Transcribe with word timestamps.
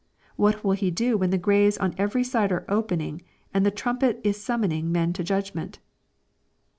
—What 0.35 0.63
will 0.63 0.71
he 0.71 0.89
do 0.89 1.15
when 1.15 1.29
the 1.29 1.37
graves 1.37 1.77
on 1.77 1.93
eveiysideare 1.93 2.65
open 2.67 3.01
ing, 3.01 3.21
and 3.53 3.63
the 3.63 3.69
trumpet 3.69 4.19
is 4.23 4.35
suinmoniog 4.35 4.85
men 4.85 5.13
to 5.13 5.23
judgment 5.23 5.77